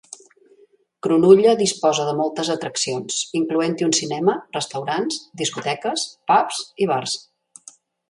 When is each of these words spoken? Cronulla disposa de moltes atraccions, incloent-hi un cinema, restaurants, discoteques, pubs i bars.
Cronulla 1.07 1.53
disposa 1.59 2.07
de 2.07 2.15
moltes 2.21 2.49
atraccions, 2.55 3.19
incloent-hi 3.41 3.87
un 3.91 3.95
cinema, 4.01 4.37
restaurants, 4.61 5.23
discoteques, 5.45 6.11
pubs 6.33 6.67
i 6.87 6.93
bars. 6.97 7.19